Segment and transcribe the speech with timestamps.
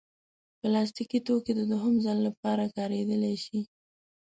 [0.59, 3.59] پلاستيکي توکي د دوهم ځل لپاره کارېدلی شي.